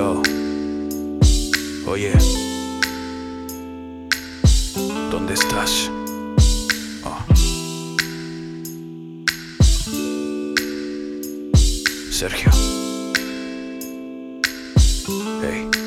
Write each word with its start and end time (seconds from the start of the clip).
Yo, 0.00 0.22
oye, 1.86 2.12
¿dónde 5.10 5.34
estás? 5.34 5.90
Oh. 7.04 7.22
Sergio. 12.10 12.50
Hey. 15.42 15.79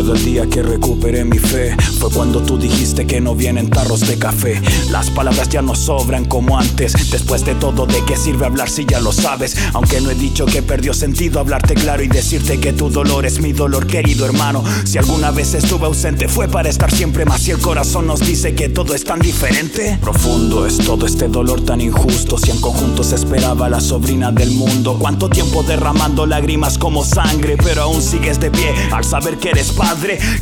Recuerdo 0.00 0.18
el 0.18 0.32
día 0.32 0.46
que 0.46 0.62
recuperé 0.62 1.26
mi 1.26 1.38
fe. 1.38 1.76
Fue 1.98 2.08
cuando 2.10 2.40
tú 2.40 2.56
dijiste 2.56 3.06
que 3.06 3.20
no 3.20 3.34
vienen 3.34 3.68
tarros 3.68 4.00
de 4.00 4.18
café. 4.18 4.58
Las 4.90 5.10
palabras 5.10 5.50
ya 5.50 5.60
no 5.60 5.74
sobran 5.74 6.24
como 6.24 6.58
antes. 6.58 6.94
Después 7.10 7.44
de 7.44 7.54
todo, 7.54 7.84
¿de 7.84 8.02
qué 8.06 8.16
sirve 8.16 8.46
hablar 8.46 8.70
si 8.70 8.86
ya 8.86 8.98
lo 8.98 9.12
sabes? 9.12 9.58
Aunque 9.74 10.00
no 10.00 10.10
he 10.10 10.14
dicho 10.14 10.46
que 10.46 10.62
perdió 10.62 10.94
sentido 10.94 11.38
hablarte 11.38 11.74
claro 11.74 12.02
y 12.02 12.08
decirte 12.08 12.58
que 12.58 12.72
tu 12.72 12.88
dolor 12.88 13.26
es 13.26 13.40
mi 13.40 13.52
dolor, 13.52 13.86
querido 13.86 14.24
hermano. 14.24 14.64
Si 14.86 14.96
alguna 14.96 15.32
vez 15.32 15.52
estuve 15.52 15.84
ausente, 15.84 16.28
fue 16.28 16.48
para 16.48 16.70
estar 16.70 16.90
siempre 16.90 17.26
más. 17.26 17.42
Si 17.42 17.50
el 17.50 17.58
corazón 17.58 18.06
nos 18.06 18.20
dice 18.20 18.54
que 18.54 18.70
todo 18.70 18.94
es 18.94 19.04
tan 19.04 19.20
diferente, 19.20 19.98
profundo 20.00 20.64
es 20.64 20.78
todo 20.78 21.04
este 21.04 21.28
dolor 21.28 21.60
tan 21.60 21.82
injusto. 21.82 22.38
Si 22.38 22.50
en 22.50 22.60
conjunto 22.62 23.04
se 23.04 23.16
esperaba 23.16 23.68
la 23.68 23.82
sobrina 23.82 24.32
del 24.32 24.52
mundo, 24.52 24.96
cuánto 24.98 25.28
tiempo 25.28 25.62
derramando 25.62 26.24
lágrimas 26.24 26.78
como 26.78 27.04
sangre, 27.04 27.58
pero 27.62 27.82
aún 27.82 28.00
sigues 28.00 28.40
de 28.40 28.50
pie 28.50 28.74
al 28.92 29.04
saber 29.04 29.36
que 29.36 29.50
eres 29.50 29.72
padre. 29.72 29.89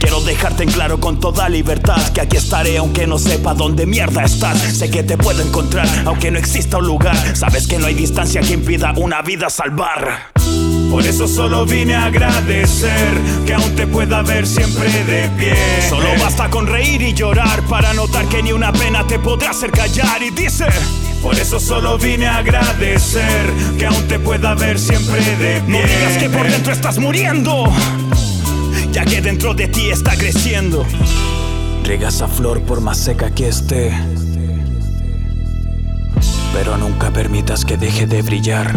Quiero 0.00 0.20
dejarte 0.22 0.64
en 0.64 0.72
claro 0.72 0.98
con 0.98 1.20
toda 1.20 1.48
libertad 1.48 2.02
que 2.12 2.20
aquí 2.20 2.36
estaré 2.36 2.78
aunque 2.78 3.06
no 3.06 3.16
sepa 3.16 3.54
dónde 3.54 3.86
mierda 3.86 4.24
estás. 4.24 4.58
Sé 4.58 4.90
que 4.90 5.04
te 5.04 5.16
puedo 5.16 5.40
encontrar 5.40 5.86
aunque 6.04 6.32
no 6.32 6.38
exista 6.38 6.78
un 6.78 6.86
lugar. 6.86 7.16
Sabes 7.36 7.68
que 7.68 7.78
no 7.78 7.86
hay 7.86 7.94
distancia 7.94 8.40
que 8.40 8.54
impida 8.54 8.92
una 8.96 9.22
vida 9.22 9.48
salvar. 9.48 10.32
Por 10.90 11.06
eso 11.06 11.28
solo 11.28 11.64
vine 11.64 11.94
a 11.94 12.06
agradecer 12.06 13.20
que 13.46 13.54
aún 13.54 13.76
te 13.76 13.86
pueda 13.86 14.22
ver 14.22 14.48
siempre 14.48 14.88
de 15.04 15.28
pie. 15.38 15.54
Solo 15.88 16.08
basta 16.20 16.50
con 16.50 16.66
reír 16.66 17.02
y 17.02 17.14
llorar 17.14 17.62
para 17.62 17.92
notar 17.94 18.26
que 18.26 18.42
ni 18.42 18.50
una 18.52 18.72
pena 18.72 19.06
te 19.06 19.20
podrá 19.20 19.50
hacer 19.50 19.70
callar 19.70 20.24
y 20.24 20.30
dice. 20.30 20.66
Por 21.22 21.36
eso 21.36 21.60
solo 21.60 21.98
vine 21.98 22.26
a 22.26 22.38
agradecer 22.38 23.52
que 23.78 23.86
aún 23.86 24.08
te 24.08 24.18
pueda 24.18 24.54
ver 24.54 24.78
siempre 24.78 25.20
de 25.36 25.60
pie. 25.60 25.80
No 25.80 25.86
digas 25.86 26.18
que 26.18 26.30
por 26.30 26.50
dentro 26.50 26.72
estás 26.72 26.98
muriendo 26.98 27.72
que 29.04 29.20
dentro 29.20 29.52
de 29.54 29.68
ti 29.68 29.90
está 29.90 30.16
creciendo. 30.16 30.84
Riega 31.84 32.08
esa 32.08 32.28
flor 32.28 32.62
por 32.62 32.80
más 32.80 32.98
seca 32.98 33.30
que 33.30 33.48
esté, 33.48 33.92
pero 36.52 36.76
nunca 36.76 37.10
permitas 37.10 37.64
que 37.64 37.76
deje 37.76 38.06
de 38.06 38.22
brillar. 38.22 38.76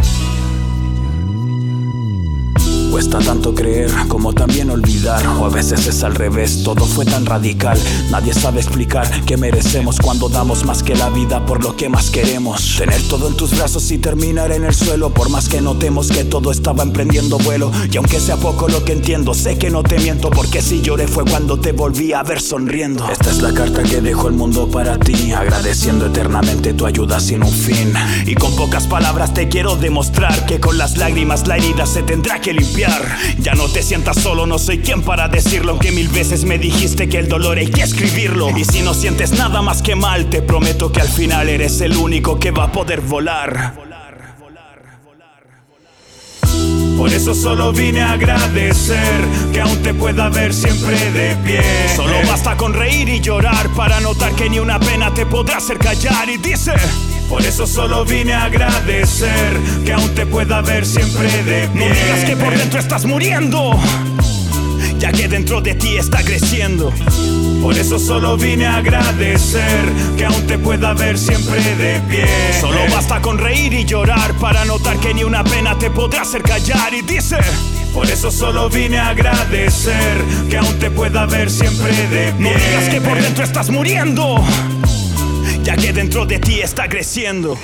Cuesta 2.91 3.19
tanto 3.19 3.55
creer 3.55 3.91
como 4.07 4.33
también 4.33 4.69
olvidar, 4.69 5.23
a 5.49 5.51
veces 5.51 5.87
es 5.87 6.03
al 6.03 6.13
revés, 6.13 6.61
todo 6.63 6.85
fue 6.85 7.05
tan 7.05 7.25
radical. 7.25 7.79
Nadie 8.11 8.35
sabe 8.35 8.59
explicar 8.61 9.09
qué 9.25 9.35
merecemos 9.35 9.97
cuando 9.97 10.29
damos 10.29 10.63
más 10.63 10.83
que 10.83 10.93
la 10.93 11.09
vida 11.09 11.43
por 11.47 11.63
lo 11.63 11.75
que 11.75 11.89
más 11.89 12.11
queremos. 12.11 12.75
Tener 12.77 13.01
todo 13.07 13.27
en 13.27 13.35
tus 13.35 13.57
brazos 13.57 13.89
y 13.89 13.97
terminar 13.97 14.51
en 14.51 14.63
el 14.63 14.75
suelo, 14.75 15.09
por 15.11 15.29
más 15.29 15.49
que 15.49 15.59
notemos 15.59 16.09
que 16.09 16.23
todo 16.23 16.51
estaba 16.51 16.83
emprendiendo 16.83 17.39
vuelo. 17.39 17.71
Y 17.91 17.97
aunque 17.97 18.19
sea 18.19 18.37
poco 18.37 18.67
lo 18.67 18.85
que 18.85 18.93
entiendo, 18.93 19.33
sé 19.33 19.57
que 19.57 19.71
no 19.71 19.81
te 19.81 19.97
miento, 19.97 20.29
porque 20.29 20.61
si 20.61 20.81
lloré 20.81 21.07
fue 21.07 21.25
cuando 21.25 21.59
te 21.59 21.71
volví 21.71 22.13
a 22.13 22.21
ver 22.21 22.41
sonriendo. 22.41 23.09
Esta 23.11 23.31
es 23.31 23.41
la 23.41 23.51
carta 23.51 23.81
que 23.81 24.01
dejó 24.01 24.27
el 24.27 24.35
mundo 24.35 24.69
para 24.69 24.99
ti, 24.99 25.31
agradeciendo 25.31 26.05
eternamente 26.05 26.73
tu 26.73 26.85
ayuda 26.85 27.19
sin 27.19 27.41
un 27.41 27.51
fin. 27.51 27.91
Y 28.27 28.35
con 28.35 28.55
pocas 28.55 28.85
palabras 28.85 29.33
te 29.33 29.49
quiero 29.49 29.75
demostrar 29.77 30.45
que 30.45 30.59
con 30.59 30.77
las 30.77 30.97
lágrimas 30.97 31.47
la 31.47 31.57
herida 31.57 31.87
se 31.87 32.03
tendrá 32.03 32.39
que 32.39 32.53
limpiar. 32.53 33.01
Ya 33.39 33.55
no 33.55 33.67
te 33.67 33.81
sientas 33.81 34.17
solo, 34.21 34.45
no 34.45 34.59
soy 34.59 34.77
quien 34.77 35.01
para 35.01 35.27
decirlo. 35.43 35.71
Aunque 35.71 35.91
mil 35.91 36.09
veces 36.09 36.43
me 36.43 36.57
dijiste 36.57 37.07
que 37.07 37.17
el 37.17 37.27
dolor 37.27 37.57
hay 37.57 37.67
que 37.67 37.81
escribirlo. 37.81 38.57
Y 38.57 38.65
si 38.65 38.81
no 38.81 38.93
sientes 38.93 39.31
nada 39.31 39.61
más 39.61 39.81
que 39.81 39.95
mal, 39.95 40.29
te 40.29 40.41
prometo 40.41 40.91
que 40.91 41.01
al 41.01 41.07
final 41.07 41.47
eres 41.49 41.79
el 41.81 41.95
único 41.95 42.39
que 42.39 42.51
va 42.51 42.65
a 42.65 42.71
poder 42.71 43.01
volar. 43.01 43.73
Por 46.97 47.09
eso 47.13 47.33
solo 47.33 47.71
vine 47.71 48.01
a 48.01 48.11
agradecer 48.11 49.25
que 49.53 49.61
aún 49.61 49.81
te 49.81 49.93
pueda 49.93 50.27
ver 50.27 50.53
siempre 50.53 51.11
de 51.11 51.35
pie. 51.37 51.61
Solo 51.95 52.17
basta 52.27 52.57
con 52.57 52.73
reír 52.73 53.07
y 53.07 53.21
llorar 53.21 53.69
para 53.69 54.01
notar 54.01 54.33
que 54.33 54.49
ni 54.49 54.59
una 54.59 54.79
pena 54.79 55.13
te 55.13 55.25
podrá 55.25 55.57
hacer 55.57 55.77
callar. 55.77 56.29
Y 56.29 56.37
dice. 56.37 56.73
Por 57.29 57.43
eso 57.43 57.67
solo 57.67 58.03
vine 58.05 58.33
a 58.33 58.45
agradecer 58.45 59.59
que 59.85 59.93
aún 59.93 60.09
te 60.15 60.25
pueda 60.25 60.61
ver 60.61 60.83
siempre 60.83 61.31
de 61.43 61.67
pie. 61.67 61.87
No 61.87 61.93
digas 61.93 62.25
que 62.25 62.35
por 62.35 62.57
dentro 62.57 62.79
estás 62.79 63.05
muriendo, 63.05 63.79
ya 64.99 65.11
que 65.11 65.27
dentro 65.27 65.61
de 65.61 65.75
ti 65.75 65.97
está 65.97 66.23
creciendo. 66.23 66.91
Por 67.61 67.77
eso 67.77 67.97
solo 67.97 68.37
vine 68.37 68.65
a 68.65 68.77
agradecer 68.77 69.91
que 70.17 70.25
aún 70.25 70.45
te 70.45 70.57
pueda 70.57 70.93
ver 70.93 71.17
siempre 71.17 71.61
de 71.75 71.99
pie. 72.01 72.25
Solo 72.59 72.79
basta 72.91 73.21
con 73.21 73.37
reír 73.37 73.73
y 73.73 73.85
llorar 73.85 74.33
para 74.35 74.65
notar 74.65 74.97
que 74.99 75.13
ni 75.13 75.23
una 75.23 75.43
pena 75.43 75.77
te 75.77 75.89
podrá 75.89 76.21
hacer 76.21 76.43
callar. 76.43 76.93
Y 76.93 77.01
dice. 77.01 77.37
Por 77.93 78.07
eso 78.07 78.29
solo 78.29 78.69
vine 78.69 78.99
a 78.99 79.09
agradecer 79.09 80.23
que 80.49 80.57
aún 80.57 80.77
te 80.77 80.91
pueda 80.91 81.25
ver 81.25 81.49
siempre 81.49 81.91
de 82.07 82.31
pie. 82.33 82.33
No 82.37 82.49
digas 82.49 82.89
que 82.89 83.01
por 83.01 83.19
dentro 83.19 83.43
estás 83.43 83.69
muriendo 83.69 84.43
ya 85.63 85.75
que 85.75 85.93
dentro 85.93 86.25
de 86.25 86.39
ti 86.39 86.61
está 86.61 86.87
creciendo. 86.87 87.57